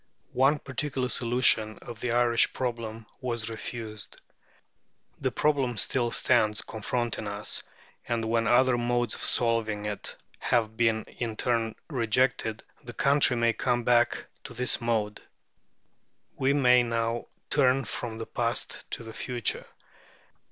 One 0.33 0.57
particular 0.57 1.09
solution 1.09 1.77
of 1.83 1.99
the 1.99 2.11
Irish 2.11 2.53
problem 2.53 3.05
was 3.19 3.51
refused. 3.51 4.19
The 5.19 5.31
problem 5.31 5.77
still 5.77 6.09
stands 6.09 6.63
confronting 6.63 7.27
us, 7.27 7.61
and 8.07 8.25
when 8.25 8.47
other 8.47 8.79
modes 8.79 9.13
of 9.13 9.21
solving 9.21 9.85
it 9.85 10.17
have 10.39 10.75
been 10.75 11.03
in 11.03 11.37
turn 11.37 11.75
rejected, 11.87 12.63
the 12.83 12.93
country 12.93 13.35
may 13.35 13.53
come 13.53 13.83
back 13.83 14.25
to 14.45 14.55
this 14.55 14.81
mode. 14.81 15.21
We 16.35 16.53
may 16.53 16.81
now 16.81 17.27
turn 17.51 17.85
from 17.85 18.17
the 18.17 18.25
past 18.25 18.89
to 18.89 19.03
the 19.03 19.13
future. 19.13 19.67